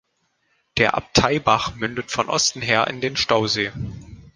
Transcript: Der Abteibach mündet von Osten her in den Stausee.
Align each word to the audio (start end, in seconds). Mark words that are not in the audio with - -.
Der 0.77 0.95
Abteibach 0.95 1.75
mündet 1.75 2.09
von 2.09 2.27
Osten 2.27 2.63
her 2.63 2.87
in 2.87 3.01
den 3.01 3.15
Stausee. 3.15 3.71